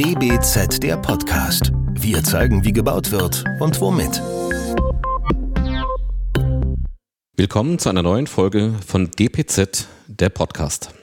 [0.00, 1.72] DBZ der Podcast.
[1.92, 4.22] Wir zeigen, wie gebaut wird und womit.
[7.36, 10.94] Willkommen zu einer neuen Folge von DPZ der Podcast.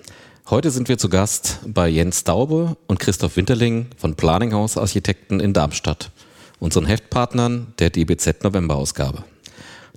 [0.50, 5.54] Heute sind wir zu Gast bei Jens Daube und Christoph Winterling von Planninghaus Architekten in
[5.54, 6.09] Darmstadt,
[6.59, 9.23] unseren Heftpartnern der DBZ November-Ausgabe.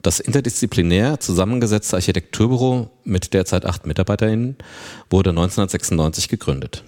[0.02, 4.56] Das interdisziplinär zusammengesetzte Architekturbüro mit derzeit acht MitarbeiterInnen
[5.08, 6.84] wurde 1996 gegründet.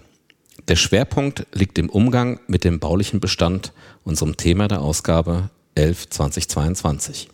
[0.69, 3.73] Der Schwerpunkt liegt im Umgang mit dem baulichen Bestand,
[4.05, 7.29] unserem Thema der Ausgabe 11 2022.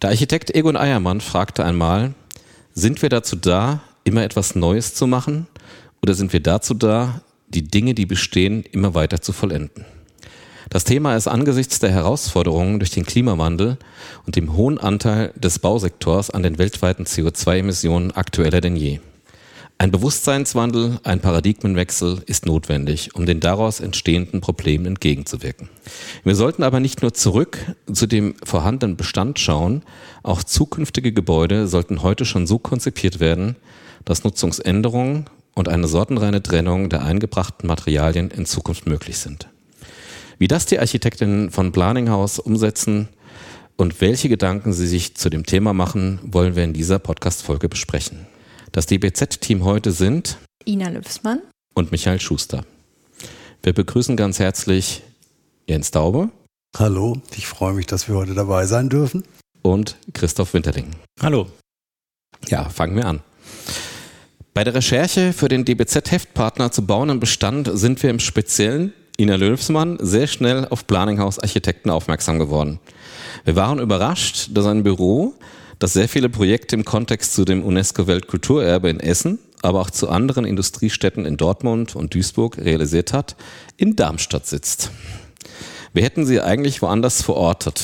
[0.00, 2.14] Der Architekt Egon Eiermann fragte einmal,
[2.72, 5.48] sind wir dazu da, immer etwas Neues zu machen
[6.02, 9.84] oder sind wir dazu da, die Dinge, die bestehen, immer weiter zu vollenden?
[10.70, 13.76] Das Thema ist angesichts der Herausforderungen durch den Klimawandel
[14.24, 19.00] und dem hohen Anteil des Bausektors an den weltweiten CO2-Emissionen aktueller denn je.
[19.82, 25.70] Ein Bewusstseinswandel, ein Paradigmenwechsel ist notwendig, um den daraus entstehenden Problemen entgegenzuwirken.
[26.22, 27.58] Wir sollten aber nicht nur zurück
[27.92, 29.82] zu dem vorhandenen Bestand schauen,
[30.22, 33.56] auch zukünftige Gebäude sollten heute schon so konzipiert werden,
[34.04, 35.24] dass Nutzungsänderungen
[35.56, 39.48] und eine sortenreine Trennung der eingebrachten Materialien in Zukunft möglich sind.
[40.38, 43.08] Wie das die Architektinnen von Planninghaus umsetzen
[43.76, 48.31] und welche Gedanken sie sich zu dem Thema machen, wollen wir in dieser Podcast-Folge besprechen.
[48.74, 51.42] Das DBZ-Team heute sind Ina Lübsmann
[51.74, 52.64] und Michael Schuster.
[53.62, 55.02] Wir begrüßen ganz herzlich
[55.68, 56.30] Jens Daube.
[56.78, 59.24] Hallo, ich freue mich, dass wir heute dabei sein dürfen.
[59.60, 60.86] Und Christoph Winterling.
[61.20, 61.48] Hallo.
[62.48, 63.20] Ja, fangen wir an.
[64.54, 69.98] Bei der Recherche für den DBZ-Heftpartner zu bauenden Bestand sind wir im Speziellen, Ina Löwsmann,
[70.00, 72.80] sehr schnell auf Planninghaus Architekten aufmerksam geworden.
[73.44, 75.34] Wir waren überrascht, dass ein Büro,
[75.82, 80.44] das sehr viele Projekte im Kontext zu dem UNESCO-Weltkulturerbe in Essen, aber auch zu anderen
[80.44, 83.34] Industriestädten in Dortmund und Duisburg realisiert hat,
[83.76, 84.92] in Darmstadt sitzt.
[85.92, 87.82] Wir hätten sie eigentlich woanders verortet.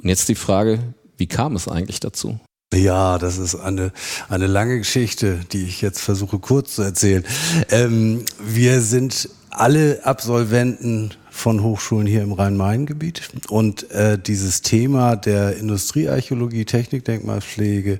[0.00, 0.78] Und jetzt die Frage,
[1.16, 2.38] wie kam es eigentlich dazu?
[2.72, 3.92] Ja, das ist eine,
[4.28, 7.24] eine lange Geschichte, die ich jetzt versuche kurz zu erzählen.
[7.70, 11.10] Ähm, wir sind alle Absolventen
[11.40, 13.30] von Hochschulen hier im Rhein-Main-Gebiet.
[13.48, 17.98] Und äh, dieses Thema der Industriearchäologie, Technikdenkmalpflege,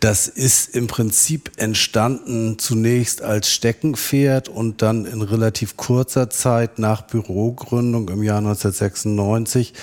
[0.00, 7.02] das ist im Prinzip entstanden zunächst als Steckenpferd und dann in relativ kurzer Zeit nach
[7.02, 9.74] Bürogründung im Jahr 1996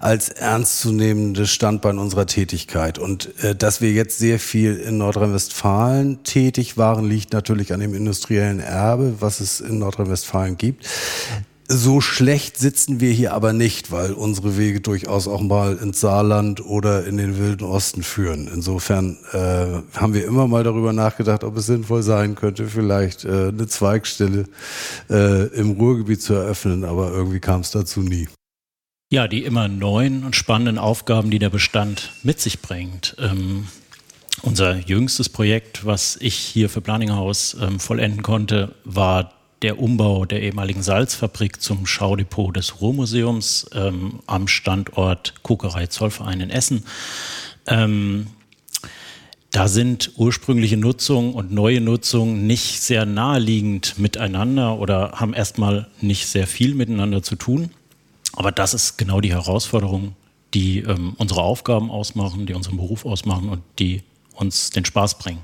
[0.00, 2.98] als ernstzunehmendes Standbein unserer Tätigkeit.
[2.98, 7.94] Und äh, dass wir jetzt sehr viel in Nordrhein-Westfalen tätig waren, liegt natürlich an dem
[7.94, 10.86] industriellen Erbe, was es in Nordrhein-Westfalen gibt.
[11.68, 16.64] So schlecht sitzen wir hier aber nicht, weil unsere Wege durchaus auch mal ins Saarland
[16.64, 18.50] oder in den Wilden Osten führen.
[18.52, 23.48] Insofern äh, haben wir immer mal darüber nachgedacht, ob es sinnvoll sein könnte, vielleicht äh,
[23.48, 24.44] eine Zweigstelle
[25.08, 28.28] äh, im Ruhrgebiet zu eröffnen, aber irgendwie kam es dazu nie.
[29.10, 33.14] Ja, die immer neuen und spannenden Aufgaben, die der Bestand mit sich bringt.
[33.18, 33.68] Ähm,
[34.40, 40.42] unser jüngstes Projekt, was ich hier für Planninghaus ähm, vollenden konnte, war der Umbau der
[40.42, 46.84] ehemaligen Salzfabrik zum Schaudepot des Ruhrmuseums ähm, am Standort Kokerei Zollverein in Essen.
[47.66, 48.26] Ähm,
[49.52, 56.26] da sind ursprüngliche Nutzung und neue Nutzung nicht sehr naheliegend miteinander oder haben erstmal nicht
[56.26, 57.70] sehr viel miteinander zu tun.
[58.32, 60.16] Aber das ist genau die Herausforderung,
[60.54, 64.02] die ähm, unsere Aufgaben ausmachen, die unseren Beruf ausmachen und die
[64.34, 65.40] uns den Spaß bringen.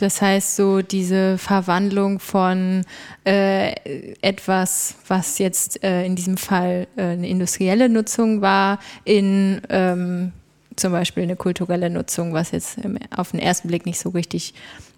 [0.00, 2.86] Das heißt, so diese Verwandlung von
[3.26, 10.32] äh, etwas, was jetzt äh, in diesem Fall äh, eine industrielle Nutzung war, in ähm,
[10.76, 12.78] zum Beispiel eine kulturelle Nutzung, was jetzt
[13.14, 14.54] auf den ersten Blick nicht so richtig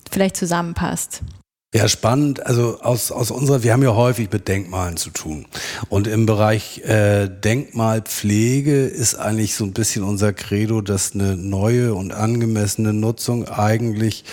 [0.09, 1.23] vielleicht zusammenpasst.
[1.75, 2.45] Ja, spannend.
[2.45, 5.47] Also aus, aus unserer, wir haben ja häufig mit Denkmalen zu tun.
[5.89, 11.95] Und im Bereich äh, Denkmalpflege ist eigentlich so ein bisschen unser Credo, dass eine neue
[11.95, 14.25] und angemessene Nutzung eigentlich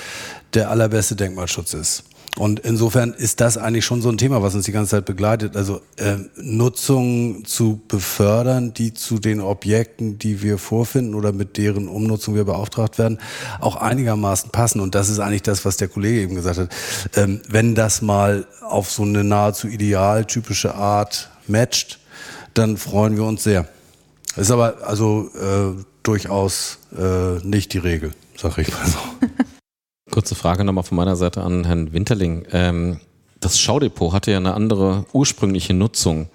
[0.53, 2.03] der allerbeste Denkmalschutz ist.
[2.37, 5.57] Und insofern ist das eigentlich schon so ein Thema, was uns die ganze Zeit begleitet.
[5.57, 11.87] Also äh, Nutzung zu befördern, die zu den Objekten, die wir vorfinden oder mit deren
[11.87, 13.19] Umnutzung wir beauftragt werden,
[13.59, 14.79] auch einigermaßen passen.
[14.79, 16.69] Und das ist eigentlich das, was der Kollege eben gesagt hat.
[17.15, 21.99] Ähm, wenn das mal auf so eine nahezu idealtypische Art matcht,
[22.53, 23.67] dann freuen wir uns sehr.
[24.37, 28.97] Ist aber also äh, durchaus äh, nicht die Regel, sag ich mal so.
[30.11, 32.45] Kurze Frage nochmal von meiner Seite an Herrn Winterling.
[32.51, 32.99] Ähm,
[33.39, 36.29] das Schaudepot hatte ja eine andere ursprüngliche Nutzung.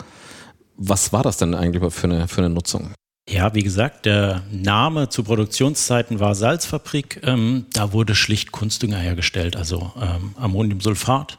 [0.76, 2.90] Was war das denn eigentlich für eine, für eine Nutzung?
[3.28, 7.20] Ja, wie gesagt, der Name zu Produktionszeiten war Salzfabrik.
[7.24, 11.38] Ähm, da wurde schlicht Kunstdünger hergestellt, also ähm, Ammoniumsulfat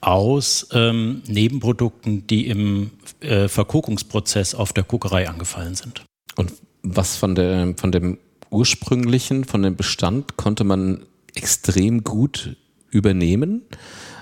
[0.00, 2.90] aus ähm, Nebenprodukten, die im
[3.20, 6.04] äh, Verkokungsprozess auf der Kokerei angefallen sind.
[6.34, 6.52] Und
[6.82, 8.18] was von, der, von dem
[8.50, 12.56] ursprünglichen, von dem Bestand konnte man extrem gut
[12.90, 13.62] übernehmen?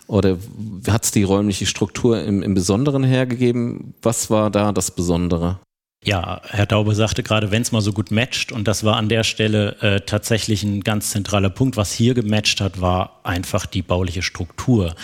[0.07, 0.39] Oder
[0.89, 3.95] hat es die räumliche Struktur im, im Besonderen hergegeben?
[4.03, 5.61] Was war da das Besondere?
[6.03, 9.11] Ja, Herr Daube sagte gerade, wenn es mal so gut matcht, und das war an
[9.11, 11.77] der Stelle äh, tatsächlich ein ganz zentraler Punkt.
[11.77, 14.95] Was hier gematcht hat, war einfach die bauliche Struktur,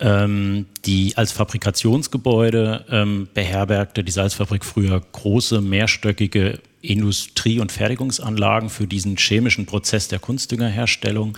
[0.00, 8.86] ähm, die als Fabrikationsgebäude ähm, beherbergte die Salzfabrik früher große mehrstöckige Industrie- und Fertigungsanlagen für
[8.86, 11.36] diesen chemischen Prozess der Kunstdüngerherstellung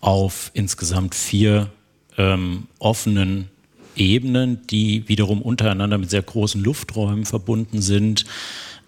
[0.00, 1.70] auf insgesamt vier
[2.16, 3.48] ähm, offenen
[3.96, 8.24] Ebenen, die wiederum untereinander mit sehr großen Lufträumen verbunden sind.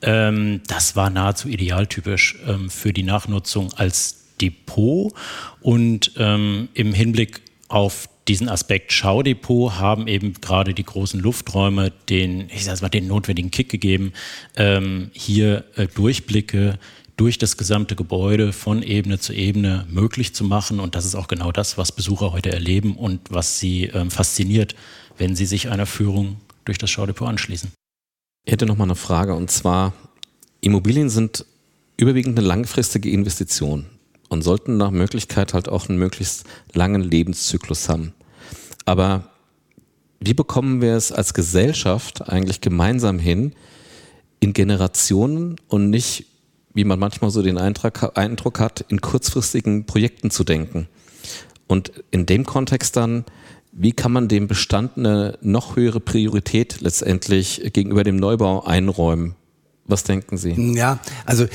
[0.02, 5.12] Ähm, das war nahezu idealtypisch ähm, für die Nachnutzung als Depot.
[5.60, 12.48] Und ähm, im Hinblick auf diesen Aspekt Schaudepot haben eben gerade die großen Lufträume den,
[12.54, 14.12] ich sag mal, den notwendigen Kick gegeben,
[14.54, 16.78] ähm, hier äh, Durchblicke
[17.16, 20.78] durch das gesamte Gebäude von Ebene zu Ebene möglich zu machen.
[20.78, 24.76] Und das ist auch genau das, was Besucher heute erleben und was sie ähm, fasziniert,
[25.18, 27.72] wenn sie sich einer Führung durch das Schaudepot anschließen.
[28.46, 29.92] Ich hätte noch mal eine Frage und zwar,
[30.60, 31.44] Immobilien sind
[31.96, 33.86] überwiegend eine langfristige Investition
[34.28, 36.44] und sollten nach Möglichkeit halt auch einen möglichst
[36.74, 38.14] langen Lebenszyklus haben.
[38.90, 39.22] Aber
[40.18, 43.54] wie bekommen wir es als Gesellschaft eigentlich gemeinsam hin,
[44.40, 46.26] in Generationen und nicht
[46.74, 50.88] wie man manchmal so den Eindruck, Eindruck hat, in kurzfristigen Projekten zu denken.
[51.68, 53.24] Und in dem Kontext dann,
[53.70, 59.36] wie kann man dem Bestand eine noch höhere Priorität letztendlich gegenüber dem Neubau einräumen?
[59.84, 60.74] Was denken Sie?
[60.74, 61.46] Ja, also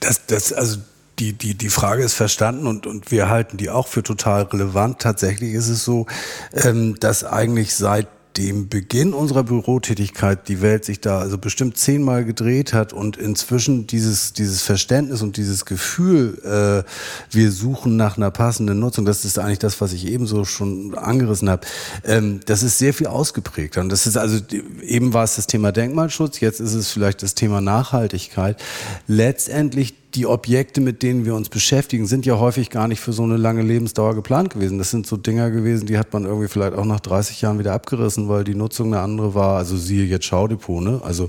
[0.00, 0.78] das, das, also
[1.18, 5.00] die, die, die Frage ist verstanden und, und wir halten die auch für total relevant.
[5.00, 6.06] Tatsächlich ist es so,
[6.52, 12.24] ähm, dass eigentlich seit dem Beginn unserer Bürotätigkeit die Welt sich da also bestimmt zehnmal
[12.24, 18.30] gedreht hat und inzwischen dieses, dieses Verständnis und dieses Gefühl, äh, wir suchen nach einer
[18.30, 21.66] passenden Nutzung, das ist eigentlich das, was ich ebenso schon angerissen habe,
[22.04, 23.76] ähm, das ist sehr viel ausgeprägt.
[23.76, 24.38] Und das ist also,
[24.82, 28.62] eben war es das Thema Denkmalschutz, jetzt ist es vielleicht das Thema Nachhaltigkeit.
[29.08, 33.22] Letztendlich die Objekte, mit denen wir uns beschäftigen, sind ja häufig gar nicht für so
[33.22, 34.78] eine lange Lebensdauer geplant gewesen.
[34.78, 37.74] Das sind so Dinger gewesen, die hat man irgendwie vielleicht auch nach 30 Jahren wieder
[37.74, 39.58] abgerissen, weil die Nutzung eine andere war.
[39.58, 41.00] Also siehe jetzt Schaudepot, ne?
[41.04, 41.28] Also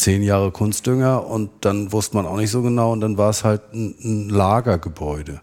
[0.00, 3.44] zehn Jahre Kunstdünger und dann wusste man auch nicht so genau und dann war es
[3.44, 5.40] halt ein, ein, Lagergebäude.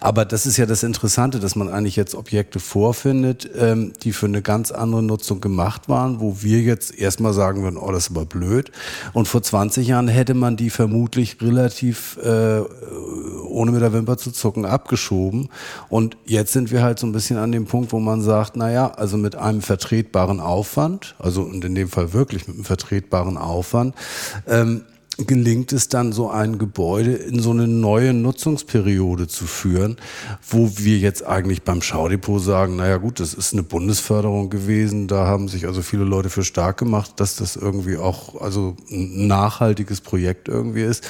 [0.00, 4.26] Aber das ist ja das Interessante, dass man eigentlich jetzt Objekte vorfindet, ähm, die für
[4.26, 8.10] eine ganz andere Nutzung gemacht waren, wo wir jetzt erstmal sagen würden, oh, das ist
[8.10, 8.72] aber blöd.
[9.12, 12.60] Und vor 20 Jahren hätte man die vermutlich relativ äh,
[13.48, 15.48] ohne mit der Wimper zu zucken abgeschoben.
[15.88, 18.88] Und jetzt sind wir halt so ein bisschen an dem Punkt, wo man sagt, naja,
[18.88, 23.94] also mit einem vertretbaren Aufwand, also und in dem Fall wirklich mit einem vertretbaren Aufwand,
[24.46, 24.82] ähm,
[25.26, 29.96] gelingt es dann, so ein Gebäude in so eine neue Nutzungsperiode zu führen,
[30.48, 35.26] wo wir jetzt eigentlich beim Schaudepot sagen, naja gut, das ist eine Bundesförderung gewesen, da
[35.26, 40.00] haben sich also viele Leute für stark gemacht, dass das irgendwie auch also ein nachhaltiges
[40.00, 41.04] Projekt irgendwie ist.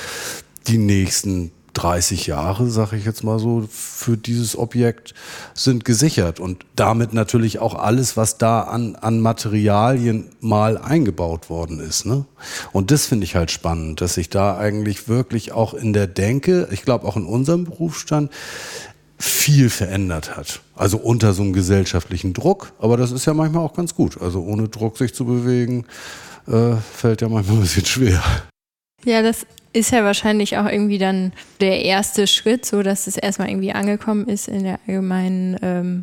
[0.66, 5.14] Die nächsten 30 Jahre, sage ich jetzt mal so, für dieses Objekt
[5.54, 11.80] sind gesichert und damit natürlich auch alles, was da an, an Materialien mal eingebaut worden
[11.80, 12.06] ist.
[12.06, 12.24] Ne?
[12.72, 16.68] Und das finde ich halt spannend, dass sich da eigentlich wirklich auch in der Denke,
[16.70, 18.30] ich glaube auch in unserem Berufsstand,
[19.18, 20.60] viel verändert hat.
[20.76, 24.20] Also unter so einem gesellschaftlichen Druck, aber das ist ja manchmal auch ganz gut.
[24.20, 25.86] Also ohne Druck sich zu bewegen,
[26.46, 28.22] äh, fällt ja manchmal ein bisschen schwer.
[29.04, 33.48] Ja, das ist ja wahrscheinlich auch irgendwie dann der erste Schritt, so dass es erstmal
[33.48, 36.02] irgendwie angekommen ist in der allgemeinen ähm,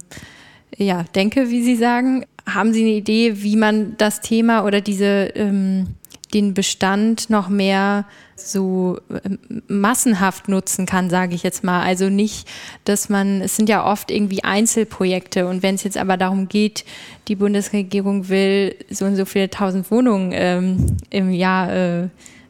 [0.77, 2.25] ja, Denke, wie Sie sagen.
[2.45, 5.95] Haben Sie eine Idee, wie man das Thema oder diese ähm,
[6.33, 11.81] den Bestand noch mehr so ähm, massenhaft nutzen kann, sage ich jetzt mal.
[11.81, 12.47] Also nicht,
[12.83, 16.85] dass man, es sind ja oft irgendwie Einzelprojekte und wenn es jetzt aber darum geht,
[17.27, 22.07] die Bundesregierung will so und so viele tausend Wohnungen ähm, im Jahr äh,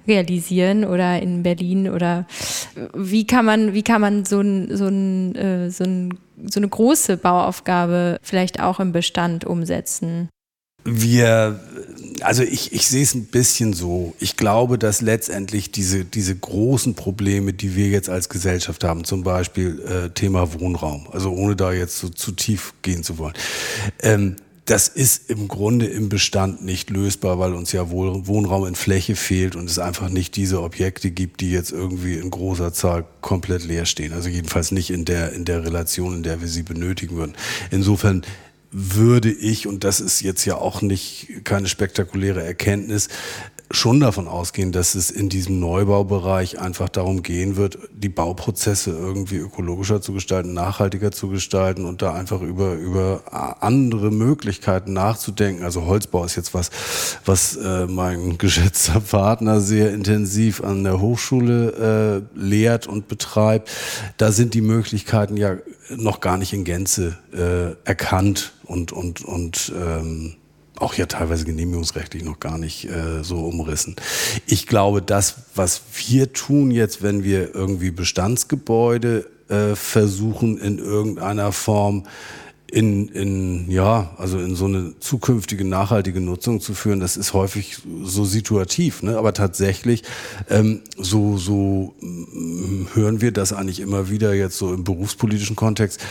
[0.07, 2.25] realisieren oder in Berlin oder
[2.93, 6.17] wie kann man, wie kann man so, ein, so, ein, äh, so, ein,
[6.49, 10.29] so eine große Bauaufgabe vielleicht auch im Bestand umsetzen?
[10.87, 11.59] Wir,
[12.21, 14.13] also ich, ich sehe es ein bisschen so.
[14.19, 19.23] Ich glaube, dass letztendlich diese, diese großen Probleme, die wir jetzt als Gesellschaft haben, zum
[19.23, 23.33] Beispiel äh, Thema Wohnraum, also ohne da jetzt so zu tief gehen zu wollen,
[24.03, 24.35] ähm,
[24.65, 29.55] das ist im Grunde im Bestand nicht lösbar, weil uns ja Wohnraum in Fläche fehlt
[29.55, 33.85] und es einfach nicht diese Objekte gibt, die jetzt irgendwie in großer Zahl komplett leer
[33.85, 34.11] stehen.
[34.11, 37.35] Also jedenfalls nicht in der, in der Relation, in der wir sie benötigen würden.
[37.69, 38.23] Insofern
[38.71, 43.07] würde ich, und das ist jetzt ja auch nicht keine spektakuläre Erkenntnis,
[43.75, 49.37] schon davon ausgehen, dass es in diesem Neubaubereich einfach darum gehen wird, die Bauprozesse irgendwie
[49.37, 53.23] ökologischer zu gestalten, nachhaltiger zu gestalten und da einfach über, über
[53.61, 55.63] andere Möglichkeiten nachzudenken.
[55.63, 56.71] Also Holzbau ist jetzt was,
[57.25, 63.69] was äh, mein geschätzter Partner sehr intensiv an der Hochschule äh, lehrt und betreibt.
[64.17, 65.57] Da sind die Möglichkeiten ja
[65.89, 70.35] noch gar nicht in Gänze äh, erkannt und, und, und ähm,
[70.77, 73.95] auch ja teilweise genehmigungsrechtlich noch gar nicht äh, so umrissen.
[74.45, 81.51] Ich glaube, das, was wir tun jetzt, wenn wir irgendwie Bestandsgebäude äh, versuchen in irgendeiner
[81.51, 82.03] Form
[82.71, 87.77] in, in, ja, also in so eine zukünftige nachhaltige Nutzung zu führen, das ist häufig
[88.03, 89.17] so situativ, ne?
[89.17, 90.03] aber tatsächlich
[90.49, 96.01] ähm, so, so mm, hören wir das eigentlich immer wieder jetzt so im berufspolitischen Kontext.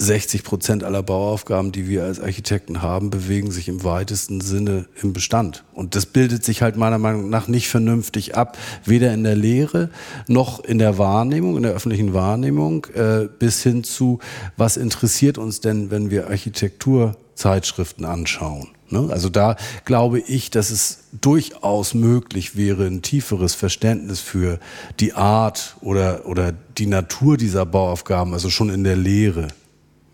[0.00, 5.12] 60 Prozent aller Bauaufgaben, die wir als Architekten haben, bewegen sich im weitesten Sinne im
[5.12, 5.62] Bestand.
[5.74, 9.90] Und das bildet sich halt meiner Meinung nach nicht vernünftig ab, weder in der Lehre
[10.26, 14.20] noch in der Wahrnehmung, in der öffentlichen Wahrnehmung, äh, bis hin zu,
[14.56, 18.68] was interessiert uns denn, wenn wir Architekturzeitschriften anschauen.
[18.88, 19.06] Ne?
[19.10, 24.60] Also da glaube ich, dass es durchaus möglich wäre, ein tieferes Verständnis für
[24.98, 29.48] die Art oder, oder die Natur dieser Bauaufgaben, also schon in der Lehre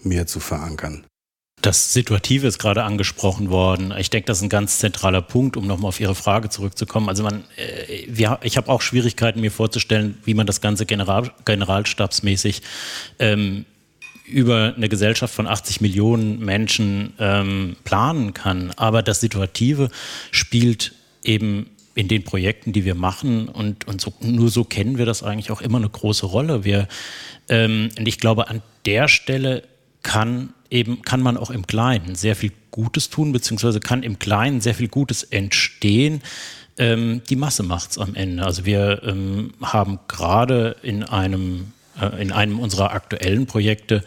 [0.07, 1.07] mehr zu verankern.
[1.63, 3.93] Das Situative ist gerade angesprochen worden.
[3.99, 7.09] Ich denke, das ist ein ganz zentraler Punkt, um nochmal auf Ihre Frage zurückzukommen.
[7.09, 11.33] Also man, äh, wir, ich habe auch Schwierigkeiten, mir vorzustellen, wie man das Ganze General,
[11.45, 12.63] generalstabsmäßig
[13.19, 13.65] ähm,
[14.27, 18.73] über eine Gesellschaft von 80 Millionen Menschen ähm, planen kann.
[18.77, 19.91] Aber das Situative
[20.31, 20.93] spielt
[21.25, 25.23] eben in den Projekten, die wir machen und, und so, nur so kennen wir das
[25.23, 26.63] eigentlich auch immer eine große Rolle.
[26.65, 26.89] Wir,
[27.49, 29.63] ähm, und ich glaube, an der Stelle
[30.07, 34.61] kann eben, kann man auch im Kleinen sehr viel Gutes tun, beziehungsweise kann im Kleinen
[34.61, 36.23] sehr viel Gutes entstehen.
[36.79, 38.45] Ähm, die Masse macht es am Ende.
[38.45, 44.05] Also wir ähm, haben gerade in einem, äh, in einem unserer aktuellen Projekte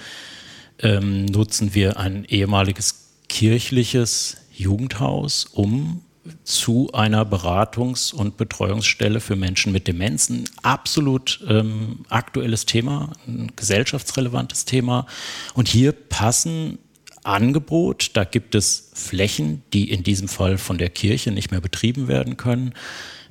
[0.81, 6.01] ähm, nutzen wir ein ehemaliges kirchliches Jugendhaus, um
[6.43, 10.29] zu einer Beratungs- und Betreuungsstelle für Menschen mit Demenz.
[10.29, 15.05] Ein absolut ähm, aktuelles Thema, ein gesellschaftsrelevantes Thema.
[15.53, 16.79] Und hier passen
[17.23, 22.07] Angebot, da gibt es Flächen, die in diesem Fall von der Kirche nicht mehr betrieben
[22.07, 22.73] werden können,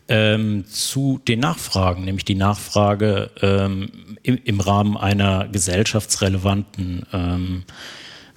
[0.09, 3.91] ähm, zu den Nachfragen, nämlich die Nachfrage ähm,
[4.23, 7.65] im, im, Rahmen einer gesellschaftsrelevanten ähm,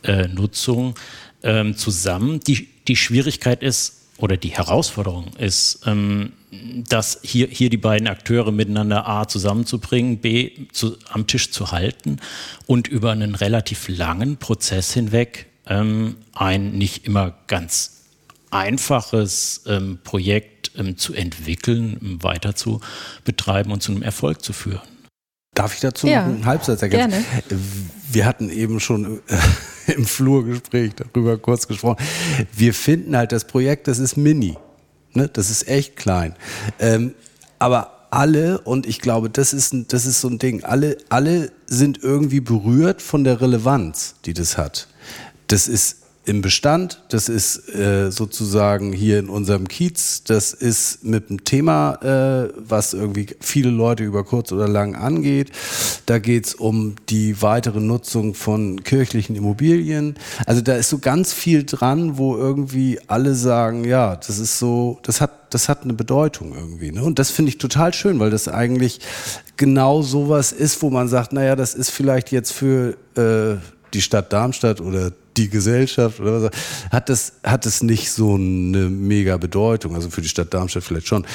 [0.03, 0.95] äh, Nutzung
[1.43, 2.41] ähm, zusammen.
[2.41, 6.33] Die, die Schwierigkeit ist, oder die Herausforderung ist, ähm,
[6.87, 12.19] dass hier, hier die beiden Akteure miteinander A zusammenzubringen, B zu, am Tisch zu halten
[12.67, 18.01] und über einen relativ langen Prozess hinweg ähm, ein nicht immer ganz
[18.51, 22.81] einfaches ähm, Projekt ähm, zu entwickeln, weiter zu
[23.23, 24.81] betreiben und zu einem Erfolg zu führen.
[25.53, 27.25] Darf ich dazu ja, einen Halbsatz ergänzen?
[27.29, 27.61] Gerne.
[28.09, 29.37] Wir hatten eben schon äh,
[29.93, 32.01] im Flurgespräch darüber kurz gesprochen.
[32.53, 34.57] Wir finden halt das Projekt, das ist mini.
[35.13, 35.27] Ne?
[35.27, 36.35] Das ist echt klein.
[36.79, 37.15] Ähm,
[37.59, 42.01] aber alle, und ich glaube, das ist, das ist so ein Ding, alle, alle sind
[42.01, 44.87] irgendwie berührt von der Relevanz, die das hat.
[45.47, 51.29] Das ist im Bestand, das ist äh, sozusagen hier in unserem Kiez, das ist mit
[51.29, 55.51] einem Thema, äh, was irgendwie viele Leute über kurz oder lang angeht.
[56.05, 60.15] Da geht's um die weitere Nutzung von kirchlichen Immobilien.
[60.45, 64.99] Also da ist so ganz viel dran, wo irgendwie alle sagen, ja, das ist so,
[65.01, 66.91] das hat, das hat eine Bedeutung irgendwie.
[66.91, 67.03] Ne?
[67.03, 68.99] Und das finde ich total schön, weil das eigentlich
[69.57, 73.57] genau sowas ist, wo man sagt, naja, das ist vielleicht jetzt für äh,
[73.93, 76.51] die Stadt Darmstadt oder die Gesellschaft oder was,
[76.91, 79.95] hat das, hat das nicht so eine mega Bedeutung.
[79.95, 81.25] Also für die Stadt Darmstadt vielleicht schon.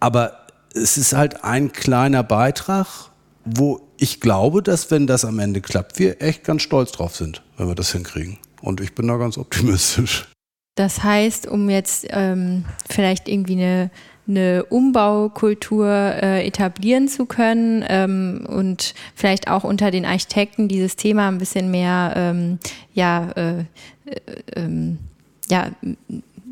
[0.00, 3.10] Aber es ist halt ein kleiner Beitrag,
[3.44, 7.42] wo ich glaube, dass wenn das am Ende klappt, wir echt ganz stolz drauf sind,
[7.56, 8.38] wenn wir das hinkriegen.
[8.60, 10.26] Und ich bin da ganz optimistisch.
[10.74, 13.90] Das heißt, um jetzt ähm, vielleicht irgendwie eine
[14.28, 21.28] eine Umbaukultur äh, etablieren zu können ähm, und vielleicht auch unter den Architekten dieses Thema
[21.28, 22.58] ein bisschen mehr ähm,
[22.92, 23.64] ja, äh, äh,
[24.56, 24.98] ähm,
[25.48, 25.70] ja,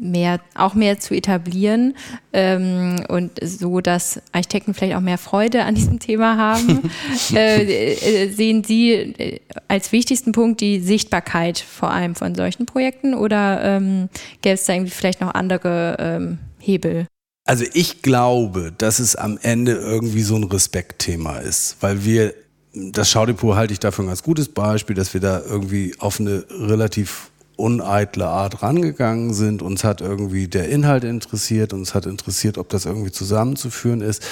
[0.04, 1.94] mehr, auch mehr zu etablieren
[2.32, 6.90] ähm, und so, dass Architekten vielleicht auch mehr Freude an diesem Thema haben,
[7.34, 13.14] äh, äh, sehen Sie äh, als wichtigsten Punkt die Sichtbarkeit vor allem von solchen Projekten
[13.14, 14.08] oder ähm,
[14.42, 17.06] gäbe es da irgendwie vielleicht noch andere ähm, Hebel?
[17.44, 22.34] Also ich glaube, dass es am Ende irgendwie so ein Respektthema ist, weil wir,
[22.72, 26.44] das Schaudepot halte ich dafür ein ganz gutes Beispiel, dass wir da irgendwie auf eine
[26.50, 29.62] relativ uneitle Art rangegangen sind.
[29.62, 34.22] Uns hat irgendwie der Inhalt interessiert, uns hat interessiert, ob das irgendwie zusammenzuführen ist.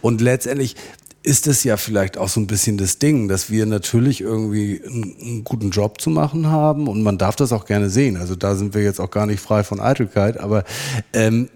[0.00, 0.76] Und letztendlich
[1.24, 5.16] ist es ja vielleicht auch so ein bisschen das Ding, dass wir natürlich irgendwie einen,
[5.20, 8.16] einen, guten Job zu machen haben und man darf das auch gerne sehen.
[8.16, 10.64] Also da sind wir jetzt auch gar nicht frei von Eitelkeit, aber
[11.12, 11.48] ähm,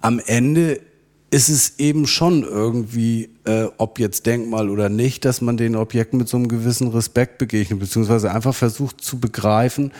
[0.00, 0.80] am Ende
[1.30, 6.18] ist es eben schon irgendwie, äh, ob jetzt Denkmal oder nicht, dass man den Objekten
[6.18, 9.92] mit so einem gewissen Respekt begegnet, beziehungsweise einfach versucht zu begreifen,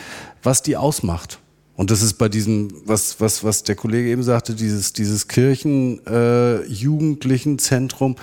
[0.42, 1.38] was die ausmacht.
[1.76, 8.12] Und das ist bei diesem, was, was, was der Kollege eben sagte, dieses, dieses Kirchen-Jugendlichen-Zentrum,
[8.12, 8.16] äh,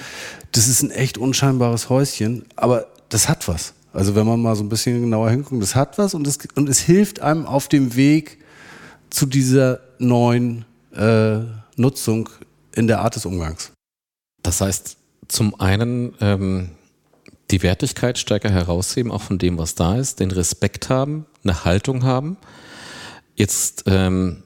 [0.52, 3.74] das ist ein echt unscheinbares Häuschen, aber das hat was.
[3.94, 6.70] Also wenn man mal so ein bisschen genauer hinguckt, das hat was und es, und
[6.70, 8.38] es hilft einem auf dem Weg
[9.10, 11.40] zu dieser neuen äh,
[11.78, 12.30] Nutzung
[12.76, 13.72] in der Art des Umgangs.
[14.44, 16.72] Das heißt, zum einen ähm,
[17.52, 22.04] die Wertigkeit stärker herausheben, auch von dem, was da ist, den Respekt haben, eine Haltung
[22.04, 22.38] haben.
[23.36, 24.44] Jetzt ähm,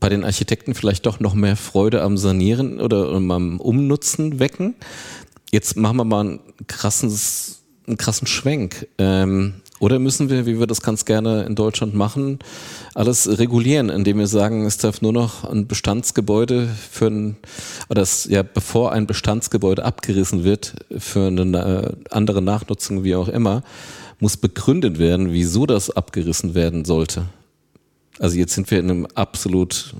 [0.00, 4.74] bei den Architekten vielleicht doch noch mehr Freude am Sanieren oder am Umnutzen wecken.
[5.50, 8.86] Jetzt machen wir mal einen, krasses, einen krassen Schwenk.
[8.98, 12.38] Ähm, oder müssen wir, wie wir das ganz gerne in Deutschland machen,
[12.94, 17.36] alles regulieren, indem wir sagen, es darf nur noch ein Bestandsgebäude für ein,
[17.88, 23.28] oder es, ja, bevor ein Bestandsgebäude abgerissen wird für eine äh, andere Nachnutzung, wie auch
[23.28, 23.62] immer,
[24.20, 27.26] muss begründet werden, wieso das abgerissen werden sollte.
[28.18, 29.94] Also jetzt sind wir in einem absolut,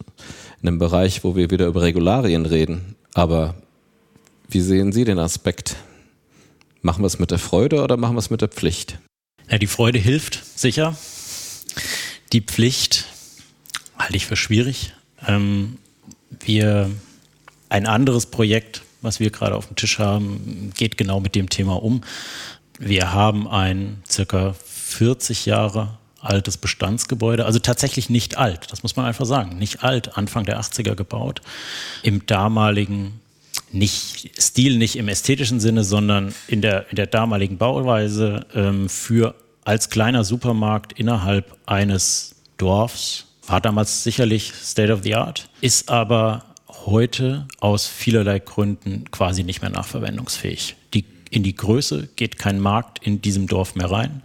[0.61, 2.97] in einem Bereich, wo wir wieder über Regularien reden.
[3.15, 3.55] Aber
[4.49, 5.77] wie sehen Sie den Aspekt?
[6.83, 8.99] Machen wir es mit der Freude oder machen wir es mit der Pflicht?
[9.51, 10.97] Ja, die Freude hilft sicher.
[12.33, 13.07] Die Pflicht
[13.99, 14.93] halte ich für schwierig.
[15.27, 15.79] Ähm,
[16.41, 16.91] wir,
[17.71, 21.83] ein anderes Projekt, was wir gerade auf dem Tisch haben, geht genau mit dem Thema
[21.83, 22.03] um.
[22.79, 29.07] Wir haben ein circa 40 Jahre altes Bestandsgebäude, also tatsächlich nicht alt, das muss man
[29.07, 31.43] einfach sagen, nicht alt, Anfang der 80er gebaut,
[32.03, 33.21] im damaligen
[33.73, 39.35] nicht Stil nicht im ästhetischen Sinne, sondern in der, in der damaligen Bauweise ähm, für
[39.65, 43.27] als kleiner Supermarkt innerhalb eines Dorfs.
[43.47, 46.45] War damals sicherlich State of the Art, ist aber
[46.87, 50.77] heute aus vielerlei Gründen quasi nicht mehr nachverwendungsfähig.
[50.95, 54.23] Die, in die Größe geht kein Markt in diesem Dorf mehr rein.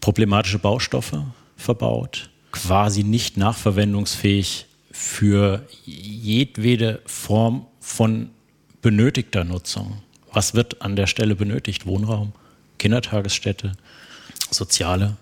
[0.00, 1.24] Problematische Baustoffe
[1.56, 8.30] verbaut, quasi nicht nachverwendungsfähig für jedwede Form von
[8.82, 10.02] benötigter Nutzung.
[10.32, 11.86] Was wird an der Stelle benötigt?
[11.86, 12.32] Wohnraum,
[12.78, 13.72] Kindertagesstätte,
[14.50, 15.16] soziale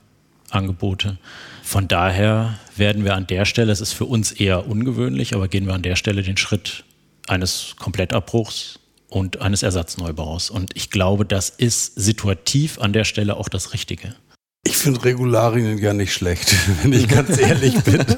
[0.51, 1.19] Angebote.
[1.63, 5.67] Von daher werden wir an der Stelle, es ist für uns eher ungewöhnlich, aber gehen
[5.67, 6.85] wir an der Stelle den Schritt
[7.29, 10.51] eines Komplettabbruchs und eines Ersatzneubauers.
[10.51, 14.15] Und ich glaube, das ist situativ an der Stelle auch das Richtige.
[14.63, 18.05] Ich finde Regularien ja nicht schlecht, wenn ich ganz ehrlich bin.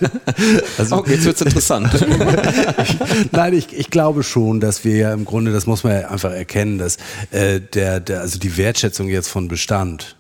[0.78, 2.04] Also, oh, jetzt wird es interessant.
[3.30, 6.32] nein, ich, ich glaube schon, dass wir ja im Grunde, das muss man ja einfach
[6.32, 6.96] erkennen, dass
[7.30, 10.16] äh, der, der, also die Wertschätzung jetzt von Bestand,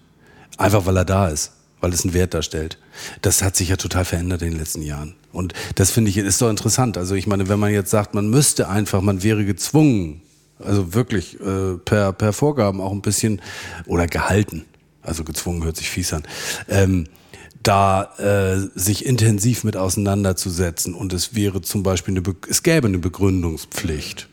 [0.58, 2.78] einfach weil er da ist, weil es einen Wert darstellt,
[3.22, 5.14] das hat sich ja total verändert in den letzten Jahren.
[5.32, 6.96] Und das finde ich ist so interessant.
[6.96, 10.20] Also ich meine, wenn man jetzt sagt, man müsste einfach, man wäre gezwungen,
[10.60, 13.40] also wirklich äh, per, per Vorgaben auch ein bisschen
[13.86, 14.66] oder gehalten
[15.02, 16.22] also gezwungen hört sich fies an,
[16.68, 17.06] ähm,
[17.62, 22.88] da äh, sich intensiv mit auseinanderzusetzen und es wäre zum Beispiel eine, Be es gäbe
[22.88, 24.28] eine Begründungspflicht.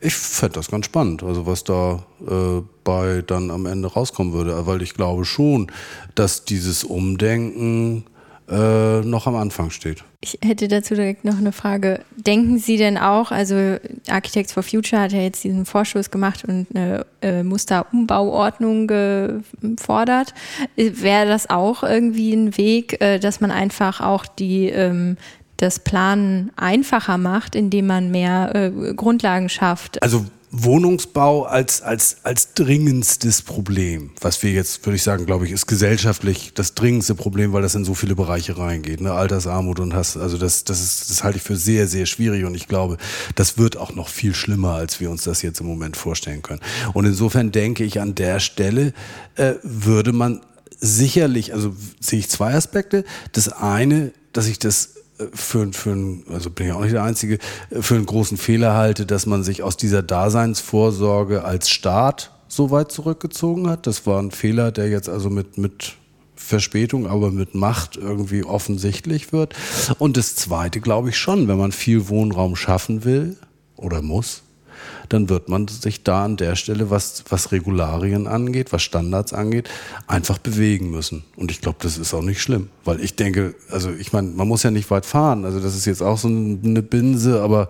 [0.00, 4.66] Ich fände das ganz spannend, also was da äh, bei dann am Ende rauskommen würde,
[4.66, 5.72] weil ich glaube schon,
[6.14, 8.04] dass dieses Umdenken
[8.50, 10.04] äh, noch am Anfang steht.
[10.20, 12.00] Ich hätte dazu direkt noch eine Frage.
[12.16, 13.76] Denken Sie denn auch, also
[14.08, 20.34] Architects for Future hat ja jetzt diesen Vorschuss gemacht und eine äh, Musterumbauordnung gefordert.
[20.76, 25.16] Wäre das auch irgendwie ein Weg, äh, dass man einfach auch die ähm,
[25.58, 30.02] das Planen einfacher macht, indem man mehr äh, Grundlagen schafft?
[30.02, 35.52] Also Wohnungsbau als, als, als dringendstes Problem, was wir jetzt, würde ich sagen, glaube ich,
[35.52, 39.00] ist gesellschaftlich das dringendste Problem, weil das in so viele Bereiche reingeht.
[39.00, 39.12] Ne?
[39.12, 42.54] Altersarmut und Hass, also das, das, ist, das halte ich für sehr, sehr schwierig und
[42.54, 42.96] ich glaube,
[43.34, 46.60] das wird auch noch viel schlimmer, als wir uns das jetzt im Moment vorstellen können.
[46.94, 48.94] Und insofern denke ich, an der Stelle
[49.34, 50.40] äh, würde man
[50.80, 53.04] sicherlich, also sehe ich zwei Aspekte.
[53.32, 54.94] Das eine, dass ich das
[55.32, 57.38] für, für ein, also bin ich auch nicht der Einzige,
[57.70, 62.92] für einen großen Fehler halte, dass man sich aus dieser Daseinsvorsorge als Staat so weit
[62.92, 63.86] zurückgezogen hat.
[63.86, 65.94] Das war ein Fehler, der jetzt also mit, mit
[66.34, 69.54] Verspätung, aber mit Macht irgendwie offensichtlich wird.
[69.98, 73.36] Und das Zweite glaube ich schon, wenn man viel Wohnraum schaffen will
[73.76, 74.42] oder muss,
[75.08, 79.68] dann wird man sich da an der Stelle, was, was Regularien angeht, was Standards angeht,
[80.06, 81.24] einfach bewegen müssen.
[81.36, 84.48] Und ich glaube, das ist auch nicht schlimm, weil ich denke, also ich meine, man
[84.48, 85.44] muss ja nicht weit fahren.
[85.44, 87.68] Also das ist jetzt auch so eine Binse, aber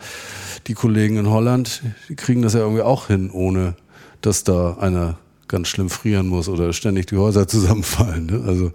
[0.67, 1.83] die Kollegen in Holland,
[2.17, 3.75] kriegen das ja irgendwie auch hin, ohne
[4.21, 8.27] dass da einer ganz schlimm frieren muss oder ständig die Häuser zusammenfallen.
[8.27, 8.45] Ne?
[8.47, 8.73] Also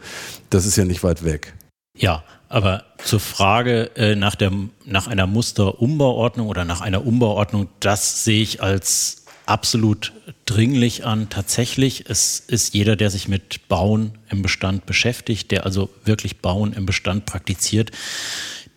[0.50, 1.54] das ist ja nicht weit weg.
[1.96, 2.24] Ja,
[2.54, 4.52] aber zur Frage äh, nach, der,
[4.86, 10.14] nach einer Musterumbauordnung oder nach einer Umbauordnung, das sehe ich als absolut
[10.46, 11.30] dringlich an.
[11.30, 16.74] Tatsächlich, es ist jeder, der sich mit Bauen im Bestand beschäftigt, der also wirklich Bauen
[16.74, 17.90] im Bestand praktiziert,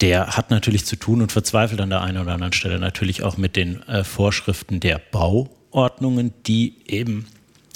[0.00, 3.36] der hat natürlich zu tun und verzweifelt an der einen oder anderen Stelle natürlich auch
[3.36, 7.26] mit den äh, Vorschriften der Bauordnungen, die eben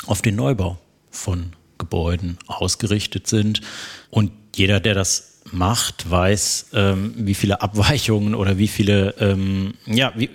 [0.06, 0.78] auf den Neubau
[1.10, 3.60] von Gebäuden ausgerichtet sind.
[4.08, 10.12] Und jeder, der das macht, weiß, ähm, wie viele Abweichungen oder wie viele, ähm, ja,
[10.16, 10.30] wie,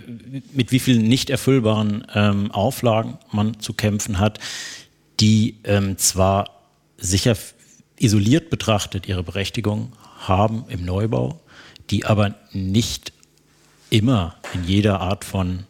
[0.54, 4.40] mit wie vielen nicht erfüllbaren ähm, Auflagen man zu kämpfen hat,
[5.20, 6.50] die ähm, zwar
[6.98, 7.36] sicher
[7.98, 11.40] isoliert betrachtet ihre Berechtigung haben im Neubau,
[11.90, 13.14] die aber nicht
[13.90, 15.66] immer in jeder Art von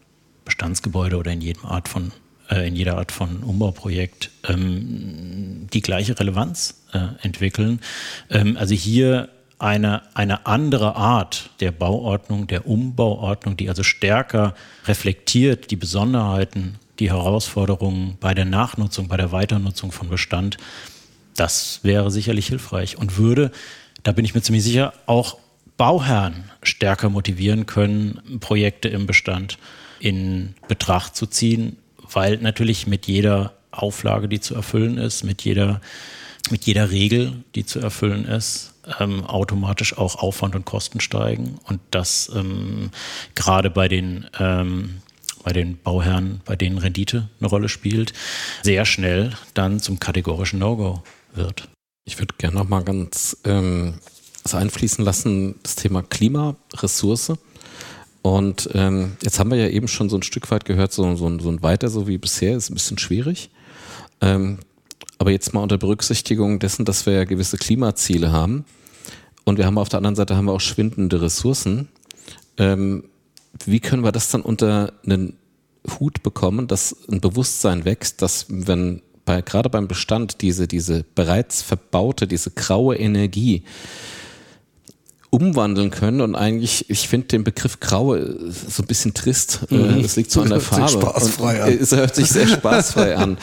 [0.45, 2.11] Bestandsgebäude oder in jedem Art von
[2.49, 7.79] äh, in jeder Art von Umbauprojekt ähm, die gleiche Relevanz äh, entwickeln.
[8.29, 9.29] Ähm, also hier
[9.59, 14.53] eine, eine andere Art der Bauordnung, der Umbauordnung, die also stärker
[14.85, 20.57] reflektiert die Besonderheiten, die Herausforderungen bei der Nachnutzung, bei der Weiternutzung von Bestand,
[21.35, 23.51] das wäre sicherlich hilfreich und würde,
[24.03, 25.37] da bin ich mir ziemlich sicher, auch
[25.77, 29.57] Bauherren stärker motivieren können, Projekte im Bestand
[29.99, 31.77] in Betracht zu ziehen,
[32.11, 35.81] weil natürlich mit jeder Auflage, die zu erfüllen ist, mit jeder,
[36.49, 41.79] mit jeder Regel, die zu erfüllen ist, ähm, automatisch auch Aufwand und Kosten steigen und
[41.91, 42.91] das ähm,
[43.33, 45.01] gerade bei den ähm,
[45.43, 48.13] bei den Bauherren, bei denen Rendite eine Rolle spielt,
[48.63, 51.03] sehr schnell dann zum kategorischen No-Go
[51.35, 51.69] wird.
[52.03, 53.99] Ich würde gerne noch mal ganz ähm,
[54.41, 57.33] das einfließen lassen, das Thema Klima, Ressource.
[58.25, 61.37] Und ähm, jetzt haben wir ja eben schon so ein Stück weit gehört, so, so,
[61.37, 63.51] so ein Weiter so wie bisher ist ein bisschen schwierig.
[64.19, 64.57] Ähm,
[65.19, 68.65] aber jetzt mal unter Berücksichtigung dessen, dass wir ja gewisse Klimaziele haben
[69.43, 71.87] und wir haben auf der anderen Seite haben wir auch schwindende Ressourcen.
[72.57, 73.03] Ähm,
[73.63, 75.37] wie können wir das dann unter einen
[75.99, 81.61] Hut bekommen, dass ein Bewusstsein wächst, dass wenn bei, gerade beim Bestand diese, diese bereits
[81.61, 83.65] verbaute, diese graue Energie
[85.35, 89.67] umwandeln können und eigentlich, ich finde den Begriff graue so ein bisschen trist.
[89.69, 90.01] Äh, mhm.
[90.01, 90.89] Das liegt so an der Farbe.
[90.89, 91.77] Spaßfrei an.
[91.77, 93.37] Es hört sich sehr spaßfrei an.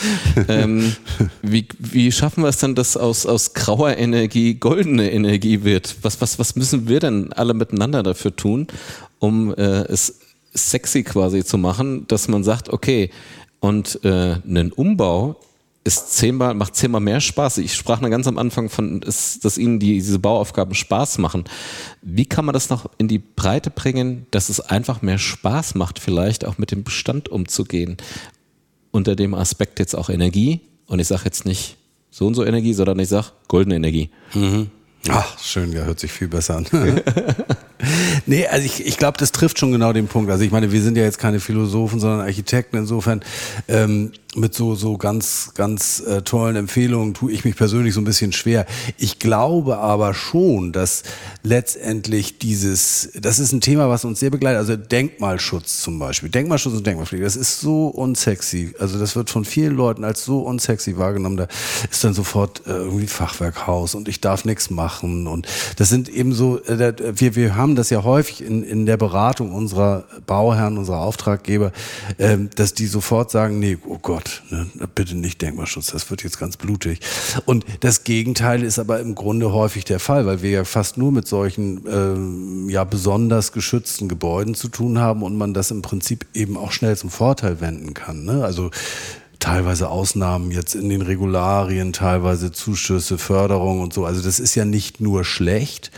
[0.48, 0.96] ähm,
[1.42, 5.96] wie, wie schaffen wir es denn, dass aus, aus grauer Energie goldene Energie wird?
[6.00, 8.68] Was, was, was müssen wir denn alle miteinander dafür tun,
[9.18, 10.18] um äh, es
[10.54, 13.10] sexy quasi zu machen, dass man sagt, okay,
[13.60, 15.36] und äh, einen Umbau
[15.84, 17.58] ist zehnmal, macht zehnmal mehr Spaß.
[17.58, 21.44] Ich sprach noch ganz am Anfang von, ist, dass Ihnen die, diese Bauaufgaben Spaß machen.
[22.02, 25.98] Wie kann man das noch in die Breite bringen, dass es einfach mehr Spaß macht,
[25.98, 27.96] vielleicht auch mit dem Bestand umzugehen?
[28.92, 30.60] Unter dem Aspekt jetzt auch Energie.
[30.86, 31.76] Und ich sage jetzt nicht
[32.10, 34.10] so und so Energie, sondern ich sage goldene Energie.
[34.34, 34.70] Mhm.
[35.08, 36.66] Ach, schön, ja, hört sich viel besser an.
[38.26, 40.30] nee, also ich, ich glaube, das trifft schon genau den Punkt.
[40.30, 42.76] Also ich meine, wir sind ja jetzt keine Philosophen, sondern Architekten.
[42.76, 43.22] Insofern
[43.66, 48.04] ähm, mit so, so ganz, ganz äh, tollen Empfehlungen tue ich mich persönlich so ein
[48.04, 48.64] bisschen schwer.
[48.96, 51.02] Ich glaube aber schon, dass
[51.42, 56.30] letztendlich dieses, das ist ein Thema, was uns sehr begleitet, also Denkmalschutz zum Beispiel.
[56.30, 58.74] Denkmalschutz und Denkmalpflege, das ist so unsexy.
[58.78, 61.36] Also das wird von vielen Leuten als so unsexy wahrgenommen.
[61.36, 61.48] Da
[61.90, 65.26] ist dann sofort äh, irgendwie Fachwerkhaus und ich darf nichts machen.
[65.26, 68.96] Und das sind eben so, äh, wir, wir haben das ja häufig in, in der
[68.96, 71.72] Beratung unserer Bauherren, unserer Auftraggeber,
[72.16, 76.22] äh, dass die sofort sagen, nee, oh Gott, Gott, ne, bitte nicht Denkmalschutz, das wird
[76.22, 77.00] jetzt ganz blutig.
[77.44, 81.12] Und das Gegenteil ist aber im Grunde häufig der Fall, weil wir ja fast nur
[81.12, 86.26] mit solchen ähm, ja besonders geschützten Gebäuden zu tun haben und man das im Prinzip
[86.34, 88.24] eben auch schnell zum Vorteil wenden kann.
[88.24, 88.44] Ne?
[88.44, 88.70] Also
[89.40, 94.04] teilweise Ausnahmen jetzt in den Regularien, teilweise Zuschüsse, Förderung und so.
[94.04, 95.90] Also das ist ja nicht nur schlecht.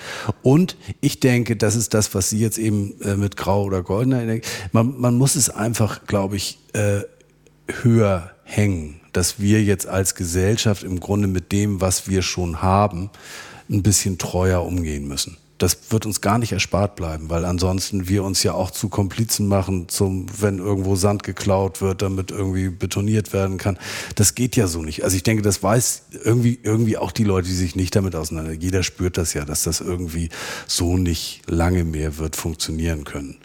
[0.42, 4.40] Und ich denke, das ist das, was Sie jetzt eben äh, mit Grau oder Goldener,
[4.72, 7.02] man, man muss es einfach, glaube ich, äh,
[7.68, 13.10] höher hängen, dass wir jetzt als Gesellschaft im Grunde mit dem, was wir schon haben,
[13.70, 18.24] ein bisschen treuer umgehen müssen das wird uns gar nicht erspart bleiben, weil ansonsten wir
[18.24, 23.32] uns ja auch zu Komplizen machen, zum, wenn irgendwo Sand geklaut wird, damit irgendwie betoniert
[23.32, 23.78] werden kann.
[24.16, 25.04] Das geht ja so nicht.
[25.04, 28.62] Also ich denke, das weiß irgendwie, irgendwie auch die Leute, die sich nicht damit auseinandersetzen.
[28.62, 30.28] Jeder spürt das ja, dass das irgendwie
[30.66, 33.36] so nicht lange mehr wird funktionieren können.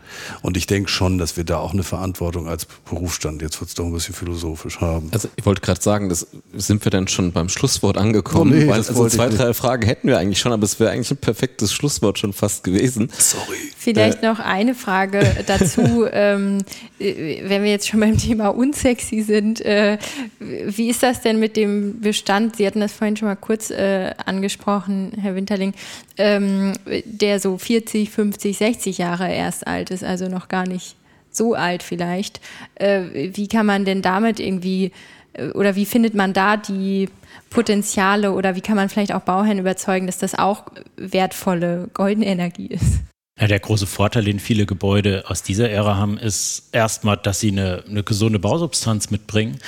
[0.41, 3.76] Und ich denke schon, dass wir da auch eine Verantwortung als Berufsstand, jetzt wird es
[3.76, 5.10] doch ein bisschen philosophisch haben.
[5.12, 8.67] Also ich wollte gerade sagen, das sind wir dann schon beim Schlusswort angekommen, oh nee,
[8.67, 11.74] weil also zwei, drei Fragen hätten wir eigentlich schon, aber es wäre eigentlich ein perfektes
[11.74, 13.10] Schlusswort schon fast gewesen.
[13.17, 13.58] Sorry.
[13.78, 16.63] Vielleicht äh, noch eine Frage dazu, ähm,
[16.98, 19.62] wenn wir jetzt schon beim Thema unsexy sind.
[19.62, 19.98] Äh,
[20.39, 22.58] wie ist das denn mit dem Bestand?
[22.58, 25.74] Sie hatten das vorhin schon mal kurz äh, angesprochen, Herr Winterling,
[26.19, 26.73] ähm,
[27.05, 30.95] der so 40, 50, 60 Jahre erst alt ist, also noch gar nicht
[31.32, 32.41] so alt vielleicht.
[32.75, 34.91] Äh, wie kann man denn damit irgendwie
[35.34, 37.10] äh, oder wie findet man da die
[37.49, 40.65] Potenziale oder wie kann man vielleicht auch Bauherren überzeugen, dass das auch
[40.97, 42.99] wertvolle goldene Energie ist?
[43.39, 47.51] Ja, der große Vorteil, den viele Gebäude aus dieser Ära haben, ist erstmal, dass sie
[47.51, 49.60] eine, eine gesunde Bausubstanz mitbringen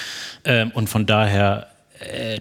[0.43, 1.70] ähm, und von daher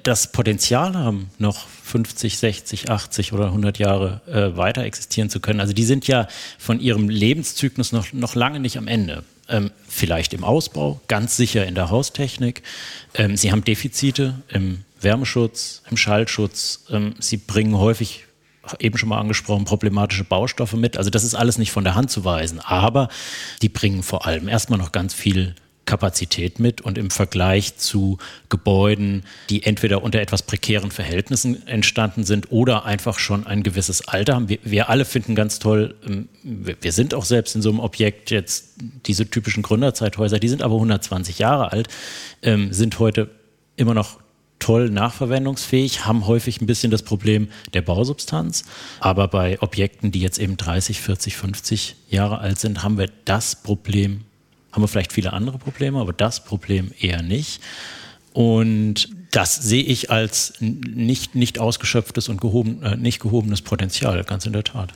[0.02, 5.60] das Potenzial haben, noch 50, 60, 80 oder 100 Jahre äh, weiter existieren zu können.
[5.60, 9.24] Also die sind ja von ihrem Lebenszyklus noch, noch lange nicht am Ende.
[9.48, 12.62] Ähm, vielleicht im Ausbau, ganz sicher in der Haustechnik.
[13.14, 16.84] Ähm, sie haben Defizite im Wärmeschutz, im Schallschutz.
[16.90, 18.26] Ähm, sie bringen häufig,
[18.78, 20.96] eben schon mal angesprochen, problematische Baustoffe mit.
[20.96, 22.60] Also das ist alles nicht von der Hand zu weisen.
[22.60, 23.08] Aber
[23.62, 29.24] die bringen vor allem erstmal noch ganz viel Kapazität mit und im Vergleich zu Gebäuden,
[29.48, 34.48] die entweder unter etwas prekären Verhältnissen entstanden sind oder einfach schon ein gewisses Alter haben.
[34.48, 38.30] Wir, wir alle finden ganz toll, ähm, wir sind auch selbst in so einem Objekt
[38.30, 38.74] jetzt
[39.06, 41.88] diese typischen Gründerzeithäuser, die sind aber 120 Jahre alt,
[42.42, 43.30] ähm, sind heute
[43.76, 44.20] immer noch
[44.60, 48.64] toll nachverwendungsfähig, haben häufig ein bisschen das Problem der Bausubstanz.
[49.00, 53.56] Aber bei Objekten, die jetzt eben 30, 40, 50 Jahre alt sind, haben wir das
[53.56, 54.24] Problem,
[54.72, 57.60] haben wir vielleicht viele andere Probleme, aber das Problem eher nicht.
[58.32, 64.46] Und das sehe ich als nicht, nicht ausgeschöpftes und gehoben, äh, nicht gehobenes Potenzial, ganz
[64.46, 64.92] in der Tat.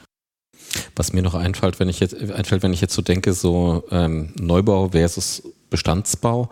[0.96, 4.32] Was mir noch einfällt, wenn ich jetzt, einfällt, wenn ich jetzt so denke, so ähm,
[4.36, 6.50] Neubau versus Bestandsbau.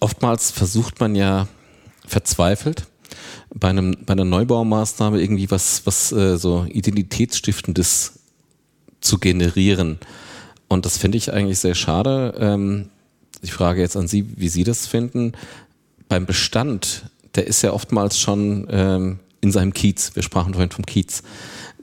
[0.00, 1.48] Oftmals versucht man ja
[2.06, 2.86] verzweifelt
[3.54, 8.20] bei, einem, bei einer Neubaumaßnahme irgendwie was, was äh, so Identitätsstiftendes
[9.00, 9.98] zu generieren.
[10.70, 12.32] Und das finde ich eigentlich sehr schade.
[12.38, 12.90] Ähm,
[13.42, 15.32] ich frage jetzt an Sie, wie Sie das finden.
[16.08, 20.14] Beim Bestand, der ist ja oftmals schon ähm, in seinem Kiez.
[20.14, 21.24] Wir sprachen vorhin vom Kiez.